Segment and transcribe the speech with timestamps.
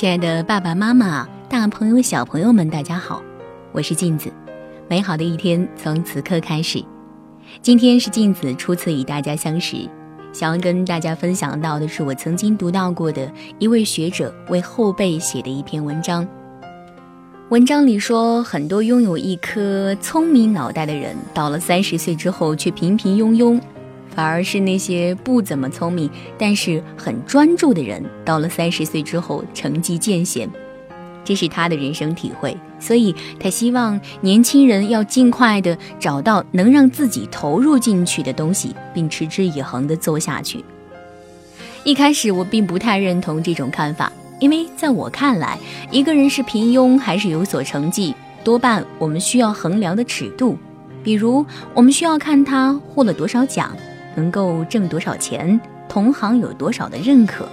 [0.00, 3.22] 亲爱的爸爸妈妈、大朋友、小朋友们，大家好，
[3.70, 4.32] 我是镜子。
[4.88, 6.82] 美好的一天从此刻开始。
[7.60, 9.86] 今天是镜子初次与大家相识，
[10.32, 16.26] 想要跟大家分享到的是我曾经读到过的一位学者为后辈写的一篇文章。
[17.50, 23.60] 文章里说，很多拥有一颗聪明脑袋的人，到了三十岁之后却平平庸庸。
[24.14, 30.48] 反而是那些不怎么聪明，但是很专注的人，到了三十岁之后成绩渐显，
[31.24, 32.56] 这是他的人生体会。
[32.78, 40.64] 所以他希望年轻人要尽快的找到能让自己投入进去的东西，并持之以恒的做下去。
[41.84, 45.58] 一开始我并不太认同这种看法，因为在我看来，
[45.90, 50.56] 一个人是平庸还是有所成绩，多半我们需要衡量的尺度，
[51.04, 53.76] 比如我们需要看他获了多少奖。
[54.20, 57.48] 能够挣多少钱，同行有多少的认可，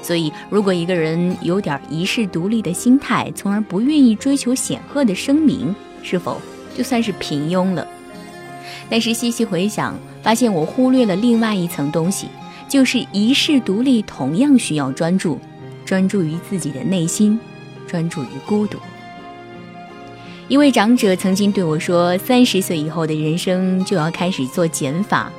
[0.00, 6.40] 所以如果一个人有点遗世独立的心态，从而不愿意追求显赫的声名，是否
[6.76, 7.84] 就算是平庸了？
[8.88, 12.28] 但是细细回想，发现我忽略了另外一层东西，
[12.68, 15.40] 就是遗世独立同样需要专注，
[15.84, 17.36] 专注于自己的内心，
[17.88, 18.78] 专注于孤独。
[20.46, 25.32] 一位长者曾经对我说：“三十岁以后的人生就要开始做减法。”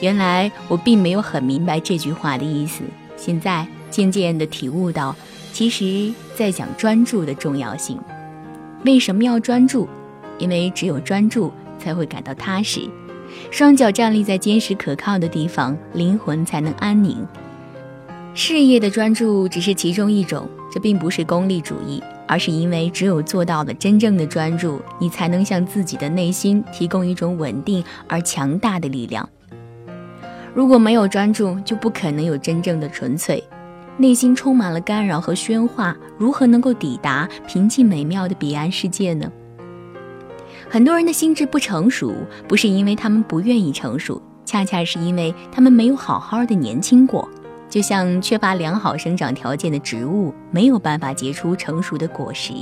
[0.00, 2.82] 原来我并没有很明白这句话的意思，
[3.16, 5.14] 现在渐渐地体悟到，
[5.52, 7.98] 其实在讲专注的重要性。
[8.84, 9.88] 为什么要专注？
[10.38, 12.82] 因为只有专注才会感到踏实，
[13.50, 17.26] 双脚站立在坚实可靠的地方，灵魂才能安宁。
[18.34, 29.26] 事业的专注只是其中一种，这并不是功利主义，而是因为只有做到了真正的专注，你才能向自己的内心提供一种稳定而强大的力量。
[30.56, 33.44] 如果没有专注，就不可能有真正的纯粹。
[33.98, 39.30] 内心充满了干扰和喧哗，如何能够抵达平静美妙的彼岸世界呢？
[40.70, 42.14] 很多人的心智不成熟，
[42.48, 47.28] 不是因为他们不愿意成熟，恰恰是因为他们没有好好的年轻过。
[47.68, 52.54] 就像缺乏良好生长条件的植物，没有办法结出成熟的果实。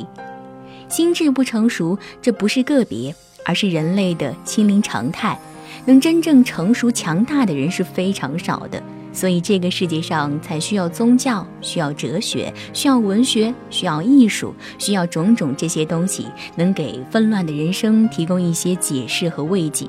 [0.89, 5.39] 心智不成熟，这不是个别，而是人类的心灵常态。
[5.87, 19.87] 能真正成熟强大的人是非常少的，所以这个世界上才需要宗教，需要哲学，需要文学，需要艺术，需要种种这些东西，能给纷乱的人生提供一些解释和慰藉。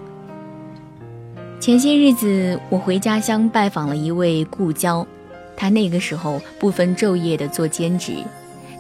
[1.62, 5.08] 前些日子，我回家乡拜访了一位故交，
[5.56, 8.14] 他那个时候不分昼夜的做兼职。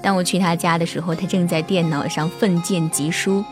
[0.03, 3.43] 当我去他家的时候，他正在电脑上奋剑疾书。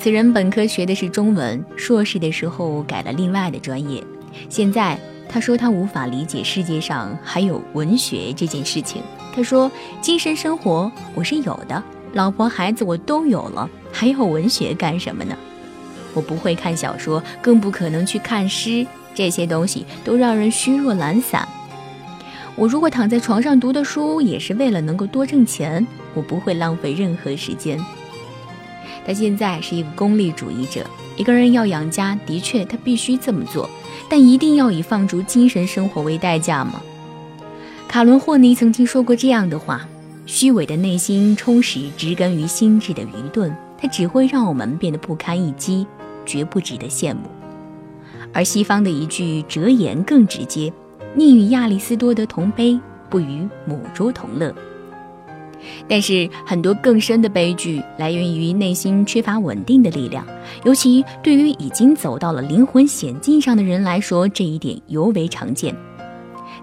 [0.00, 4.02] 此人本科学的是中文，硕士的时候改了另外的专业。
[4.48, 4.96] 现在
[5.28, 9.02] 他说他无法理解世界上还有文学这件事情。
[9.34, 9.70] 他说
[10.00, 11.82] 精神生活我是有的，
[12.12, 15.36] 老婆孩子我都有了，还要文学干什么呢？
[16.14, 21.46] 我不会看小说，更不可能去看诗，这些东西都让人虚弱懒散。
[22.54, 27.78] 我如果躺在床上读的书，也是为了能够多挣钱，我不会浪费任何时间。
[29.08, 30.84] 他现在是一个功利主义者。
[31.16, 33.68] 一个人要养家，的确他必须这么做，
[34.06, 36.82] 但一定要以放逐精神生活为代价吗？
[37.88, 39.88] 卡伦霍尼曾经说过这样的话：
[40.26, 45.86] 虚伪的内心充实植根于心智的愚钝，它只会让我们变得不堪一击，
[46.26, 47.22] 绝不值得羡慕。
[48.34, 50.70] 而西方的一句哲言更直接：
[51.14, 54.54] 宁与亚里士多德同悲，不与母猪同乐。
[55.88, 60.24] 但是很多更深的悲剧来源于内心缺乏稳定的力量，
[60.64, 65.74] 尤其对于已经走到了灵魂险境上的人来说，这一点尤为常见。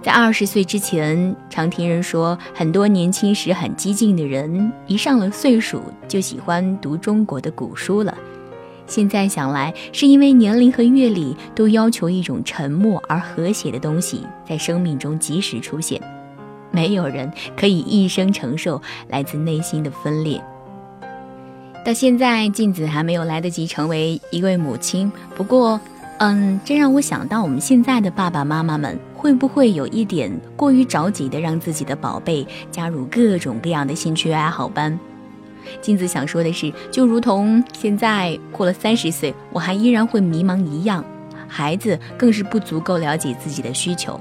[0.01, 8.15] 在二十岁之前，常听人说，很多年轻时很激进的人，一上了岁数就喜欢读中国的古书了。
[8.85, 15.99] 现在想来，是因为年龄和阅历都要求一种沉默而和谐的东西在生命中及时出现。
[16.75, 20.43] 没有人可以一生承受来自内心的分裂。
[21.85, 25.11] 到现在，静子还没有来得及成为一位母亲。
[25.35, 25.79] 不过，
[26.17, 34.99] 嗯，这让我想到，我们现在的爸爸妈妈们会不会有一点过于着急的让自己的宝贝加入各种各样的兴趣爱好班？
[35.81, 41.05] 静子想说的是，就如同现在过了三十岁，我还依然会迷茫一样，
[41.47, 44.19] 孩子更是不足够了解自己的需求。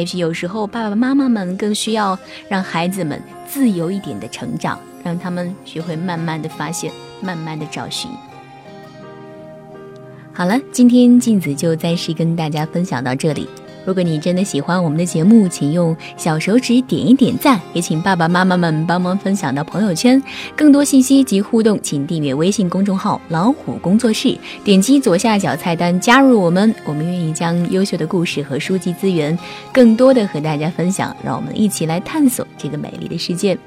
[0.00, 2.18] 也许有时候，爸爸妈妈们更需要
[2.48, 8.10] 让孩子们自由一点的成长，让他们学会慢慢的发现，慢慢的找寻。
[10.32, 13.46] 好了，今天镜子就暂时跟大家分享到这里。
[13.90, 20.22] 如果你真的喜欢我们的节目，请用小手指点一点赞，也请爸爸妈妈们帮忙分享到朋友圈。
[20.54, 26.72] 更多信息及互动，请订阅微信公众号“老虎工作室”，点击左下角菜单加入我们。
[26.84, 29.36] 我们愿意将优秀的故事和书籍资源，
[29.72, 31.12] 更多的和大家分享。
[31.24, 33.58] 让我们一起来探索这个美丽的世界。